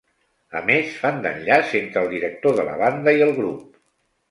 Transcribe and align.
A 0.59 0.61
més, 0.69 0.95
fan 1.01 1.21
d'enllaç 1.25 1.75
entre 1.81 2.03
el 2.03 2.11
director 2.15 2.59
de 2.61 2.67
la 2.71 2.81
banda 2.83 3.17
i 3.21 3.25
el 3.29 3.37
grup. 3.39 3.81